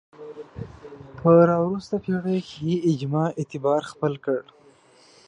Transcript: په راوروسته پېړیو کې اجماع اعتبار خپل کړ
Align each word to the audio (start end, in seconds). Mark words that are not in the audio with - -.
په 1.19 1.29
راوروسته 1.49 1.95
پېړیو 2.03 2.45
کې 2.49 2.83
اجماع 2.91 3.29
اعتبار 3.39 3.81
خپل 3.93 4.13
کړ 4.25 4.41